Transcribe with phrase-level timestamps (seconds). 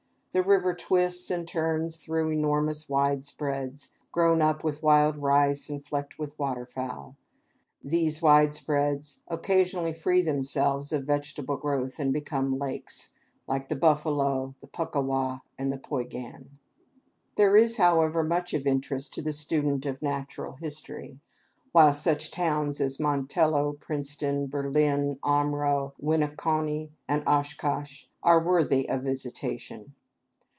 [0.33, 6.17] The river twists and turns through enormous widespreads, grown up with wild rice and flecked
[6.17, 7.17] with water fowl.
[7.83, 13.09] These widespreads occasionally free themselves of vegetable growth and become lakes,
[13.45, 16.51] like the Buffalo, the Puckawa, and the Poygan.
[17.35, 21.19] There is, however, much of interest to the student in natural history;
[21.73, 29.93] while such towns as Montello, Princeton, Berlin, Omro, Winneconne, and Oshkosh are worthy of visitation.